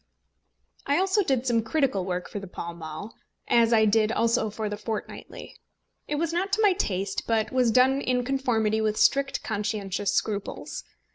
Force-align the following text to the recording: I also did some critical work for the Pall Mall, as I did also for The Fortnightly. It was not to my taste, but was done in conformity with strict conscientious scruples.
I 0.87 0.97
also 0.97 1.21
did 1.21 1.45
some 1.45 1.61
critical 1.61 2.05
work 2.05 2.27
for 2.27 2.39
the 2.39 2.47
Pall 2.47 2.73
Mall, 2.73 3.13
as 3.47 3.71
I 3.71 3.85
did 3.85 4.11
also 4.11 4.49
for 4.49 4.67
The 4.67 4.75
Fortnightly. 4.75 5.53
It 6.07 6.15
was 6.15 6.33
not 6.33 6.51
to 6.53 6.61
my 6.63 6.73
taste, 6.73 7.27
but 7.27 7.51
was 7.51 7.69
done 7.69 8.01
in 8.01 8.23
conformity 8.25 8.81
with 8.81 8.97
strict 8.97 9.43
conscientious 9.43 10.11
scruples. 10.11 10.83